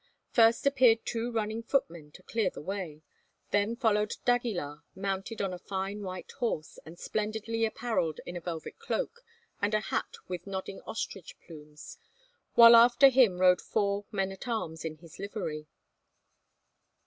[0.31, 3.03] First appeared two running footmen to clear the way;
[3.51, 8.79] then followed D'Aguilar, mounted on a fine white horse, and splendidly apparelled in a velvet
[8.79, 9.23] cloak
[9.61, 11.99] and a hat with nodding ostrich plumes,
[12.55, 15.67] while after him rode four men at arms in his livery.